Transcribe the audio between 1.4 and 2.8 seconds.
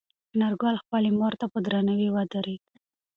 په درناوي ودرېد.